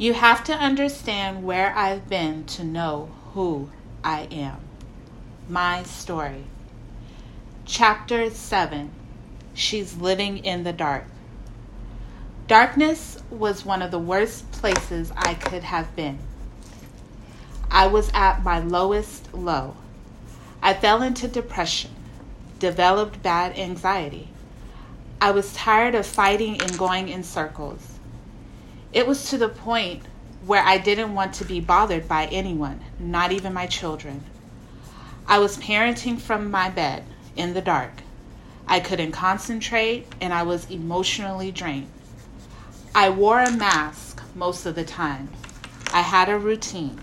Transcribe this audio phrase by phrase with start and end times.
[0.00, 3.68] You have to understand where I've been to know who
[4.04, 4.60] I am.
[5.48, 6.44] My story.
[7.64, 8.92] Chapter 7
[9.54, 11.06] She's Living in the Dark.
[12.46, 16.20] Darkness was one of the worst places I could have been.
[17.68, 19.74] I was at my lowest low.
[20.62, 21.90] I fell into depression,
[22.60, 24.28] developed bad anxiety.
[25.20, 27.97] I was tired of fighting and going in circles.
[28.92, 30.02] It was to the point
[30.46, 34.24] where I didn't want to be bothered by anyone, not even my children.
[35.26, 37.04] I was parenting from my bed
[37.36, 38.02] in the dark.
[38.66, 41.90] I couldn't concentrate and I was emotionally drained.
[42.94, 45.28] I wore a mask most of the time.
[45.92, 46.98] I had a routine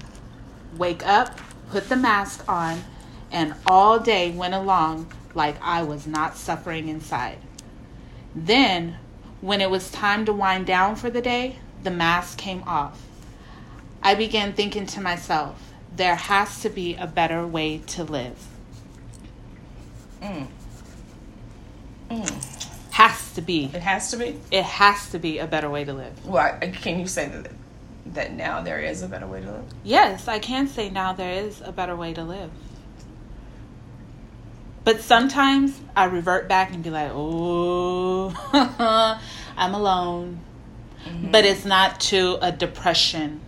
[0.77, 2.83] wake up, put the mask on,
[3.31, 7.37] and all day went along like I was not suffering inside.
[8.33, 8.97] Then,
[9.41, 13.01] when it was time to wind down for the day, the mask came off.
[14.03, 18.37] I began thinking to myself, there has to be a better way to live.
[20.21, 20.47] Mm.
[22.09, 22.91] Mm.
[22.91, 23.65] Has to be.
[23.73, 24.39] It has to be.
[24.51, 26.25] It has to be a better way to live.
[26.25, 27.51] Well, can you say that
[28.07, 29.65] that now there is a better way to live?
[29.83, 32.51] Yes, I can say now there is a better way to live.
[34.83, 38.33] But sometimes I revert back and be like, "Oh,
[39.57, 40.39] I'm alone."
[41.05, 41.31] Mm-hmm.
[41.31, 43.41] But it's not to a depression.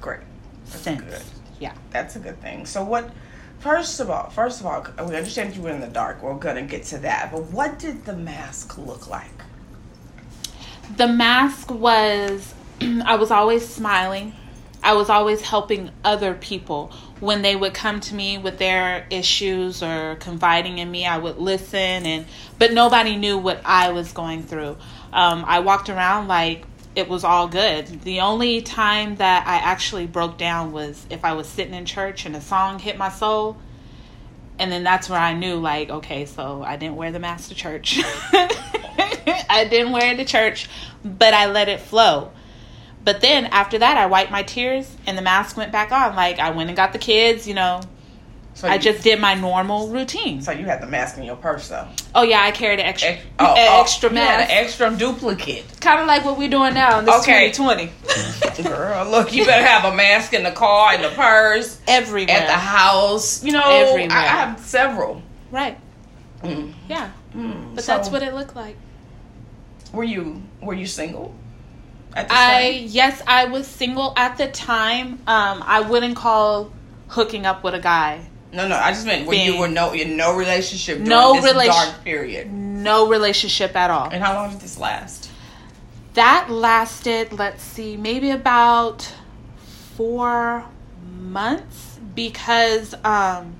[0.00, 0.20] Great.
[0.66, 1.02] That's sense.
[1.02, 1.22] good.
[1.58, 1.72] Yeah.
[1.90, 2.66] That's a good thing.
[2.66, 3.10] So what
[3.64, 6.22] First of all, first of all, we understand you were in the dark.
[6.22, 7.32] We're gonna get to that.
[7.32, 9.30] But what did the mask look like?
[10.98, 14.34] The mask was I was always smiling.
[14.82, 19.82] I was always helping other people when they would come to me with their issues
[19.82, 21.06] or confiding in me.
[21.06, 22.26] I would listen, and
[22.58, 24.76] but nobody knew what I was going through.
[25.10, 28.02] Um, I walked around like it was all good.
[28.02, 32.24] The only time that I actually broke down was if I was sitting in church
[32.26, 33.56] and a song hit my soul.
[34.58, 37.56] And then that's where I knew, like, okay, so I didn't wear the mask to
[37.56, 37.98] church.
[39.50, 40.68] I didn't wear it to church,
[41.04, 42.30] but I let it flow.
[43.04, 46.14] But then after that, I wiped my tears and the mask went back on.
[46.14, 47.80] Like, I went and got the kids, you know,
[48.54, 50.40] so I you, just did my normal routine.
[50.40, 51.88] So you had the mask in your purse, though.
[52.14, 55.80] Oh yeah, I carried an extra, Ex- oh, oh, extra mask, an extra duplicate.
[55.80, 57.50] Kind of like what we're doing now in this okay.
[57.50, 58.62] 2020.
[58.68, 62.46] Girl, look, you better have a mask in the car, in the purse, everywhere, at
[62.46, 63.42] the house.
[63.42, 64.16] You know, everywhere.
[64.16, 65.20] I, I have several.
[65.50, 65.76] Right.
[66.42, 66.74] Mm.
[66.88, 67.10] Yeah.
[67.34, 67.74] Mm.
[67.74, 68.76] But so, that's what it looked like.
[69.92, 71.34] Were you Were you single?
[72.16, 72.86] I time?
[72.86, 75.14] yes, I was single at the time.
[75.26, 76.72] Um, I wouldn't call
[77.08, 78.76] hooking up with a guy no, no.
[78.76, 82.04] I just meant when you were no in no relationship during no this rela- dark
[82.04, 82.52] period.
[82.52, 84.10] No relationship at all.
[84.10, 85.30] And how long did this last?
[86.14, 89.12] That lasted, let's see, maybe about
[89.96, 90.64] four
[91.18, 93.54] months because, um,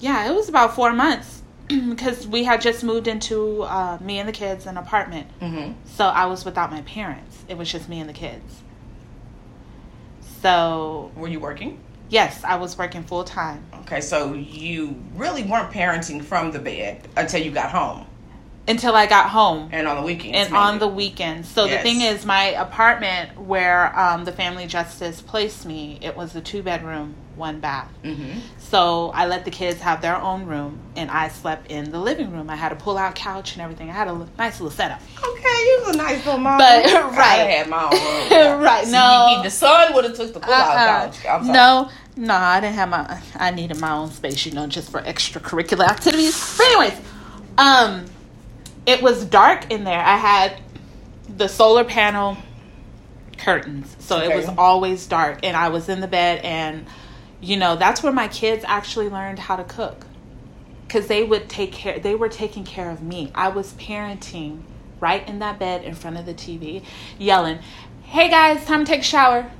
[0.00, 4.26] yeah, it was about four months because we had just moved into uh, me and
[4.28, 5.26] the kids an apartment.
[5.40, 5.72] Mm-hmm.
[5.84, 7.44] So I was without my parents.
[7.48, 8.62] It was just me and the kids.
[10.40, 11.12] So.
[11.16, 11.80] Were you working?
[12.08, 13.64] Yes, I was working full time.
[13.82, 18.06] Okay, so you really weren't parenting from the bed until you got home.
[18.66, 19.70] Until I got home.
[19.72, 20.36] And on the weekends.
[20.36, 20.62] And maybe.
[20.62, 21.48] on the weekends.
[21.48, 21.78] So yes.
[21.78, 26.42] the thing is, my apartment where um, the family justice placed me, it was a
[26.42, 27.90] two bedroom, one bath.
[28.04, 28.40] Mm-hmm.
[28.58, 32.30] So I let the kids have their own room, and I slept in the living
[32.32, 32.50] room.
[32.50, 33.88] I had a pull out couch and everything.
[33.88, 35.00] I had a nice little setup.
[35.16, 36.58] Okay, you was a nice little mom.
[36.58, 38.60] But right, I had my own room.
[38.62, 41.12] right, no, he, the son would have took the pull out uh-uh.
[41.12, 41.46] couch.
[41.46, 43.22] No, no, I didn't have my.
[43.36, 46.56] I needed my own space, you know, just for extracurricular activities.
[46.56, 47.00] But anyways,
[47.56, 48.04] um,
[48.86, 50.00] it was dark in there.
[50.00, 50.60] I had
[51.36, 52.36] the solar panel
[53.38, 54.32] curtains, so okay.
[54.32, 56.86] it was always dark, and I was in the bed and
[57.40, 60.06] you know that's where my kids actually learned how to cook
[60.86, 64.62] because they would take care they were taking care of me i was parenting
[65.00, 66.82] right in that bed in front of the tv
[67.18, 67.58] yelling
[68.04, 69.50] hey guys time to take a shower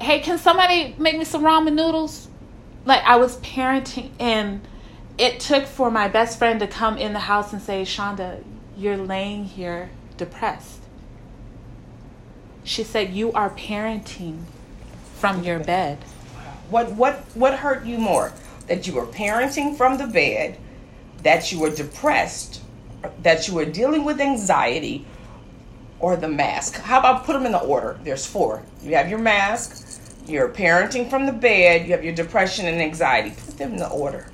[0.00, 2.28] hey can somebody make me some ramen noodles
[2.84, 4.60] like i was parenting and
[5.18, 8.42] it took for my best friend to come in the house and say shonda
[8.76, 10.80] you're laying here depressed
[12.64, 14.42] she said you are parenting
[15.16, 15.98] from your bed
[16.70, 18.32] what what what hurt you more?
[18.68, 20.56] That you were parenting from the bed,
[21.24, 22.62] that you were depressed,
[23.22, 25.04] that you were dealing with anxiety,
[25.98, 26.80] or the mask?
[26.80, 27.98] How about put them in the order?
[28.04, 28.62] There's four.
[28.82, 29.89] You have your mask,
[30.26, 33.30] you're parenting from the bed, you have your depression and anxiety.
[33.30, 34.26] Put them in the order.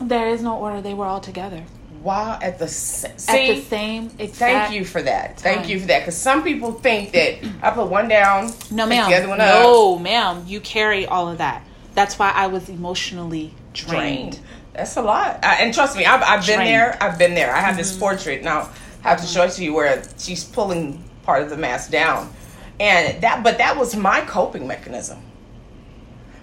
[0.00, 0.80] There is no order.
[0.82, 1.62] They were all together.
[2.02, 4.38] Wow, at the sa- at the same exact.
[4.68, 5.40] thank you for that.
[5.40, 5.70] Thank time.
[5.70, 6.00] you for that.
[6.00, 9.10] Because some people think that I put one down, No, ma'am.
[9.10, 10.44] the other one up, No, ma'am.
[10.46, 11.62] You carry all of that.
[11.94, 14.32] That's why I was emotionally drained.
[14.34, 14.40] drained.
[14.74, 15.40] That's a lot.
[15.42, 16.70] I, and trust me, I've, I've been Drained.
[16.70, 16.98] there.
[17.02, 17.52] I've been there.
[17.54, 17.78] I have Mm-hmm.
[17.78, 18.68] this portrait now.
[19.02, 22.30] I have to show it to you where she's pulling part of the mask down,
[22.78, 23.42] and that.
[23.42, 25.18] But that was my coping mechanism.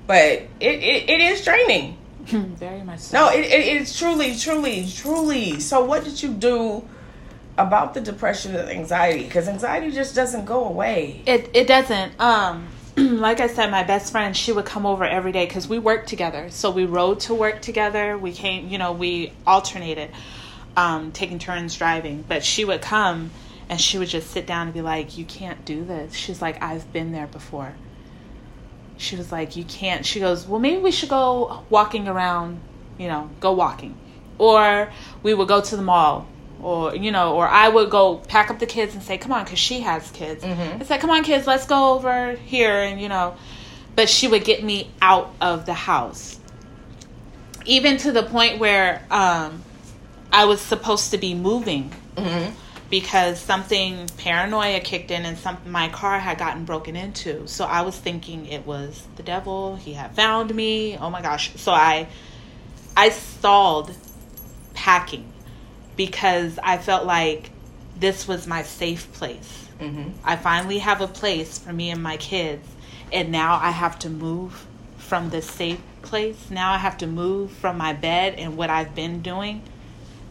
[0.07, 1.97] But it, it, it is draining.
[2.23, 3.17] Very much so.
[3.17, 5.59] No, it, it, it's truly, truly, truly.
[5.59, 6.87] So, what did you do
[7.57, 9.23] about the depression and anxiety?
[9.23, 11.21] Because anxiety just doesn't go away.
[11.25, 12.19] It it doesn't.
[12.19, 12.67] Um,
[12.97, 16.07] like I said, my best friend, she would come over every day because we worked
[16.07, 16.49] together.
[16.49, 18.17] So we rode to work together.
[18.17, 20.11] We came, you know, we alternated,
[20.77, 22.23] um, taking turns driving.
[22.27, 23.31] But she would come
[23.67, 26.61] and she would just sit down and be like, "You can't do this." She's like,
[26.61, 27.73] "I've been there before."
[28.97, 32.59] She was like, "You can't." She goes, "Well, maybe we should go walking around,
[32.97, 33.95] you know, go walking,
[34.37, 34.91] or
[35.23, 36.27] we would go to the mall."
[36.61, 39.43] Or you know, or I would go pack up the kids and say, "Come on,"
[39.43, 40.43] because she has kids.
[40.43, 40.81] Mhm.
[40.81, 43.35] I said, "Come on, kids, let's go over here," and you know,
[43.95, 46.39] but she would get me out of the house,
[47.65, 49.61] even to the point where um,
[50.31, 52.51] I was supposed to be moving Mm-hmm.
[52.93, 57.47] Because something paranoia kicked in and some my car had gotten broken into.
[57.47, 59.75] So I was thinking it was the devil.
[59.75, 60.95] He had found me.
[60.99, 61.55] Oh my gosh.
[61.55, 62.07] So I
[62.95, 63.95] I stalled
[64.75, 65.25] packing
[65.97, 67.49] because I felt like
[67.97, 69.67] this was my safe place.
[69.79, 70.11] Mm-hmm.
[70.23, 72.67] I finally have a place for me and my kids,
[73.11, 74.67] and now I have to move
[74.99, 76.51] from this safe place.
[76.51, 79.63] Now I have to move from my bed and what I've been doing.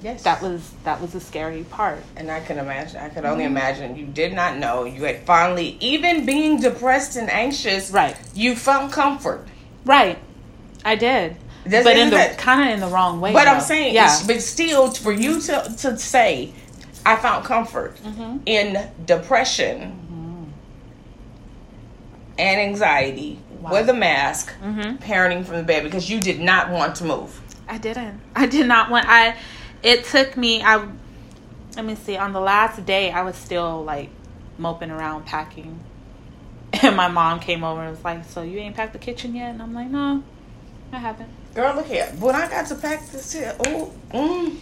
[0.03, 0.23] Yes.
[0.25, 2.03] That was that was a scary part.
[2.17, 2.97] And I can imagine.
[3.01, 3.95] I could only imagine.
[3.97, 4.85] You did not know.
[4.85, 8.17] You had finally, even being depressed and anxious, Right.
[8.35, 9.47] You found comfort.
[9.85, 10.19] Right.
[10.85, 11.37] I did.
[11.65, 13.33] Doesn't- but in the kind of in the wrong way.
[13.33, 14.19] But I'm saying, yeah.
[14.27, 16.53] but still, for you to to say,
[17.07, 18.39] I found comfort Mm-hmm.
[18.47, 19.99] in depression
[22.39, 23.71] and anxiety Wow.
[23.73, 24.99] with a mask, Mhm.
[24.99, 27.41] parenting from the bed because you did not want to move.
[27.69, 28.21] I didn't.
[28.35, 29.07] I did not want.
[29.09, 29.37] I.
[29.83, 30.63] It took me.
[30.63, 30.89] I.
[31.77, 32.17] Let me see.
[32.17, 34.11] On the last day, I was still like
[34.59, 35.81] moping around packing,
[36.83, 39.51] and my mom came over and was like, "So you ain't packed the kitchen yet?"
[39.51, 40.23] And I'm like, "No,
[40.93, 42.07] I haven't." Girl, look here.
[42.19, 44.57] When I got to pack this here, oh, mm,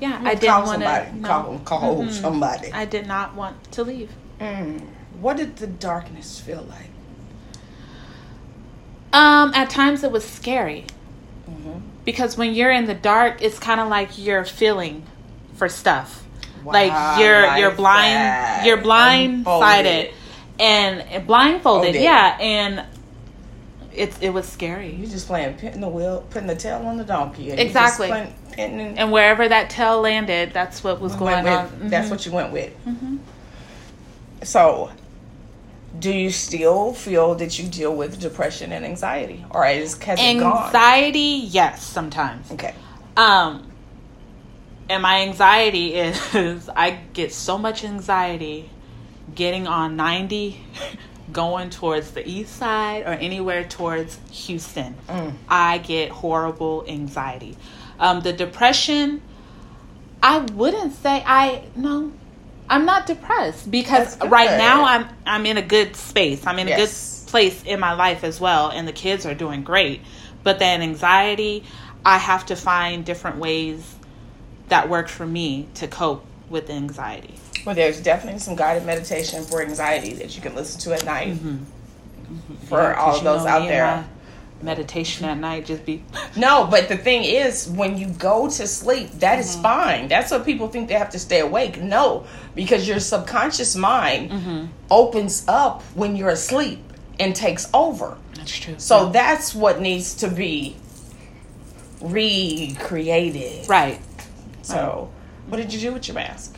[0.00, 1.12] Yeah, I didn't want to.
[1.22, 2.10] Call, call Mm-mm.
[2.10, 2.72] somebody.
[2.72, 4.10] I did not want to leave.
[4.40, 4.80] Mm.
[5.20, 6.88] What did the darkness feel like?
[9.12, 10.86] Um, at times it was scary.
[11.50, 11.80] Mm-hmm.
[12.06, 15.02] Because when you're in the dark it's kind of like you're feeling
[15.56, 16.24] for stuff
[16.64, 19.34] Wow, like you're you're blind you're blindsided
[20.08, 20.14] Unfolded.
[20.58, 22.02] and blindfolded Folded.
[22.02, 22.84] yeah and
[23.92, 27.04] it's it was scary You're just playing pin the wheel, putting the tail on the
[27.04, 27.50] donkey.
[27.50, 28.08] And Exactly.
[28.08, 32.10] Playing, and, and wherever that tail landed that's what was going with- on That's Mhm.
[32.10, 32.72] what you went with.
[32.86, 33.18] Mhm.
[34.42, 34.90] So,
[35.98, 40.38] do you still feel that you deal with depression and anxiety, or is has it
[40.38, 40.66] gone?
[40.66, 42.74] anxiety yes sometimes Okay.
[43.16, 43.70] Um,
[44.88, 45.94] and my anxiety
[46.34, 48.70] is I get so much anxiety
[49.34, 50.60] getting on 90,
[51.32, 54.94] going towards the east side or anywhere towards Houston.
[55.08, 55.34] Mm.
[55.48, 57.56] I get horrible anxiety.
[57.98, 59.22] Um, the depression,
[60.22, 62.12] I wouldn't say I no.
[62.68, 66.46] I'm not depressed because right now I'm I'm in a good space.
[66.46, 67.22] I'm in a Yes.
[67.24, 70.00] good place in my life as well and the kids are doing great.
[70.42, 71.64] But then anxiety,
[72.04, 73.94] I have to find different ways
[74.68, 77.34] that work for me to cope with anxiety.
[77.64, 81.34] Well, there's definitely some guided meditation for anxiety that you can listen to at night.
[81.34, 81.64] Mm-hmm.
[82.66, 84.04] For Yeah, all of those out there.
[84.62, 86.02] Meditation at night just be
[86.36, 89.62] No, but the thing is, when you go to sleep, that is Mm-hmm.
[89.62, 90.08] fine.
[90.08, 91.80] That's what people think they have to stay awake.
[91.80, 94.66] No, because your subconscious mind Mm-hmm.
[94.90, 96.78] opens up when you're asleep
[97.20, 98.16] and takes over.
[98.34, 98.74] That's true.
[98.78, 100.76] So that's what needs to be
[102.00, 103.68] recreated.
[103.68, 104.00] right.
[104.62, 105.10] So,
[105.48, 106.56] what did you do with your mask?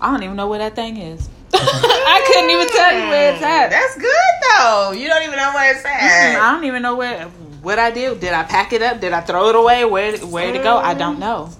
[0.00, 1.28] I don't even know where that thing is.
[1.54, 3.70] I couldn't even tell you where it's at.
[3.70, 4.92] That's good though.
[4.92, 6.40] You don't even know where it's at.
[6.40, 7.24] I don't even know where
[7.62, 8.20] what I did.
[8.20, 9.00] Did I pack it up?
[9.00, 9.84] Did I throw it away?
[9.84, 10.76] Where where to go?
[10.76, 11.50] I don't know.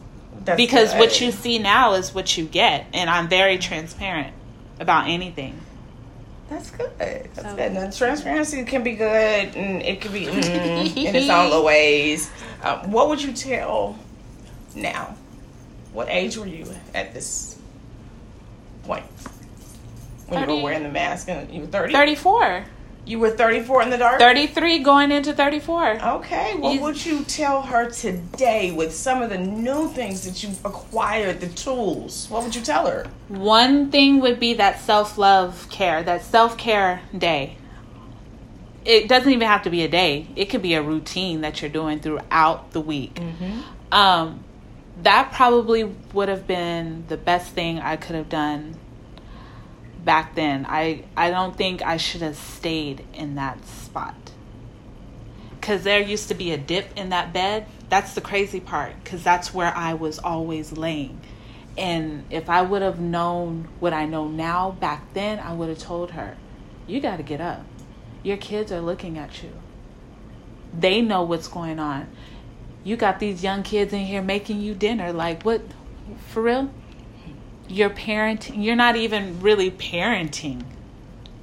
[0.45, 1.01] That's Because good.
[1.01, 4.33] what you see now is what you get, and I'm very transparent
[4.79, 5.61] about anything.
[6.49, 6.91] That's good.
[6.99, 7.73] That's So- good.
[7.75, 12.31] Now, transparency can be good, and it can be mm, in its own little ways.
[12.63, 13.99] Um, what would you tell
[14.75, 15.15] now?
[15.93, 17.57] What age were you at this
[18.85, 19.05] point
[20.31, 21.29] when you were wearing the mask?
[21.29, 21.93] And you were thirty.
[21.93, 22.65] 34.
[23.07, 24.21] You were 34 in the dark?
[24.21, 26.01] 33 going into 34.
[26.01, 30.43] Okay, what You- would you tell her today with some of the new things that
[30.43, 32.27] you've acquired, the tools?
[32.31, 33.07] What would you tell her?
[33.29, 37.57] One thing would be that self love care, that self care day.
[38.85, 41.71] It doesn't even have to be a day, it could be a routine that you're
[41.71, 43.19] doing throughout the week.
[43.91, 44.45] Um,
[45.03, 48.77] that probably would have been the best thing I could have done
[50.05, 50.67] back then.
[50.69, 54.15] I, I don't think I should have stayed in that spot.
[55.53, 57.67] Because there used to be a dip in that bed.
[57.89, 61.21] That's the crazy part, because that's where I was always laying.
[61.77, 65.79] And if I would have known what I know now back then, I would have
[65.79, 66.37] told her,
[66.87, 67.65] You got to get up.
[68.23, 69.53] Your kids are looking at you.
[70.79, 72.09] They know what's going on.
[72.85, 75.13] You got these young kids in here making you dinner.
[75.13, 75.63] Like, what?
[76.29, 76.71] For real?
[77.71, 78.65] You're parenting.
[78.65, 80.65] You're not even really parenting.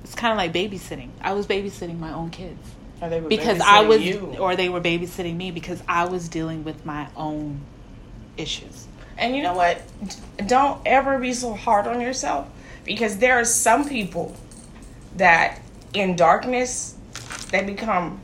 [0.04, 1.10] It's kind of like babysitting.
[1.22, 2.60] I was babysitting my own kids
[3.02, 4.36] Or they were because I was, you.
[4.40, 7.62] or they were babysitting me because I was dealing with my own
[8.36, 8.88] issues.
[9.18, 9.82] And you know what?
[10.46, 12.48] Don't ever be so hard on yourself
[12.86, 14.36] because there are some people
[15.16, 15.60] that
[15.94, 16.96] in darkness
[17.52, 18.20] they become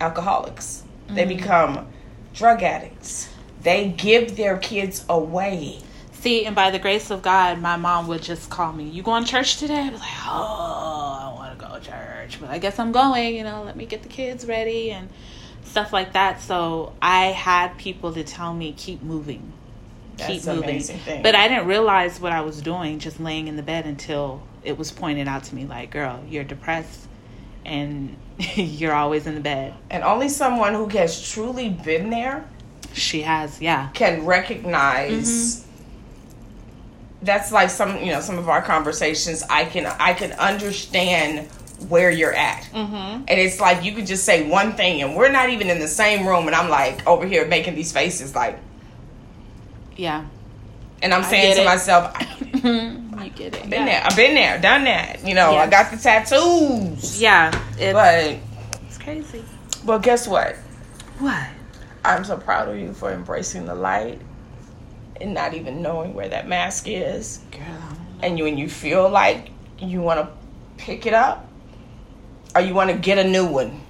[0.00, 0.82] alcoholics.
[1.08, 1.36] They mm-hmm.
[1.36, 1.86] become
[2.34, 3.32] drug addicts.
[3.62, 5.82] They give their kids away.
[6.20, 8.84] See, and by the grace of God, my mom would just call me.
[8.84, 9.80] You going to church today?
[9.80, 13.34] I was like, oh, I want to go to church, but I guess I'm going.
[13.34, 15.08] You know, let me get the kids ready and
[15.64, 16.42] stuff like that.
[16.42, 19.50] So I had people to tell me keep moving,
[20.18, 20.82] keep That's an moving.
[20.82, 21.22] thing.
[21.22, 24.76] But I didn't realize what I was doing, just laying in the bed until it
[24.76, 27.08] was pointed out to me, like, girl, you're depressed,
[27.64, 28.14] and
[28.56, 29.72] you're always in the bed.
[29.88, 32.44] And only someone who has truly been there
[32.92, 35.69] She has, yeah, can recognize mm-hmm.
[37.22, 41.46] That's like some you know some of our conversations i can i can understand
[41.88, 42.94] where you're at mm-hmm.
[42.94, 45.88] and it's like you could just say one thing and we're not even in the
[45.88, 48.58] same room and i'm like over here making these faces like
[49.96, 50.24] yeah.
[51.02, 51.64] and i'm saying to it.
[51.64, 52.14] myself
[52.64, 53.62] you get it.
[53.70, 53.84] been yeah.
[53.86, 58.38] there i've been there done that you know i got the tattoos Yeah, it's, but
[58.86, 59.44] it's crazy.
[59.84, 60.56] but guess what
[61.18, 61.46] What?
[62.04, 64.20] i'm so proud of you for embracing the light
[65.20, 67.60] and not even knowing where that mask is Girl.
[68.22, 70.28] and you when you feel like you want to
[70.82, 71.46] pick it up
[72.54, 73.80] or you want to get a new one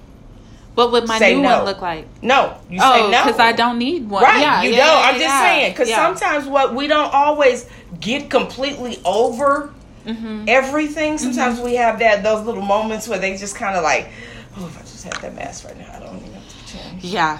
[0.75, 1.57] What would my Say new no.
[1.57, 2.05] one look like?
[2.21, 4.23] no you Oh, say no because I don't need one.
[4.23, 5.95] right Yeah, you yeah, don't i'm yeah, just saying because yeah.
[6.05, 7.67] sometimes what we don't always
[7.99, 9.73] get completely over
[10.05, 10.45] Mhm.
[10.49, 14.09] everything sometimes we have that those little moments where they just kind of like
[14.57, 17.03] oh if i just had that mask right now i don't even have to change.
[17.03, 17.39] Yeah,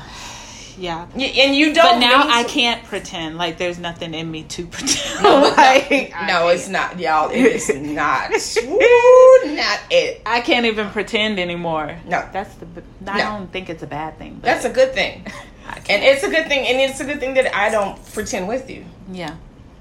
[0.81, 1.05] yeah.
[1.15, 3.38] Y- and you don't But now I to- can't pretend.
[3.38, 5.23] Like there's nothing in me to pretend.
[5.23, 5.57] no, it's
[5.91, 7.00] like, not, no it's can't.
[7.00, 11.97] y'all it is not Woo, not it I can't even pretend anymore.
[12.05, 12.27] No.
[12.33, 12.65] that's the.
[13.05, 13.23] I No.
[13.38, 14.35] don't think it's a bad thing.
[14.35, 15.25] But that's a good thing
[15.89, 18.69] and it's a good thing and it's a good thing that i don't pretend with
[18.69, 19.35] you yeah,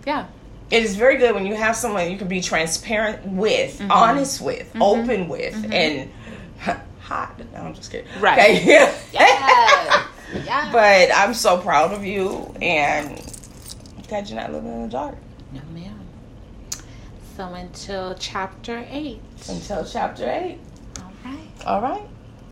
[0.07, 0.27] yeah,
[0.71, 3.91] it is very good when you have someone you can be transparent with, Mm-hmm.
[3.91, 6.11] honest with, open with, and
[7.01, 7.39] hot.
[7.53, 8.07] No, I'm just kidding.
[8.21, 8.39] Right.
[8.39, 8.65] Okay.
[8.67, 10.10] yes,
[10.45, 10.71] yeah.
[10.73, 13.21] but I'm so proud of you and
[14.09, 15.17] glad you're not living in the dark
[15.53, 16.01] no, ma'am.
[17.37, 19.21] So until chapter eight.
[19.49, 20.59] until chapter eight.
[20.99, 21.67] All right.
[21.67, 22.07] All right.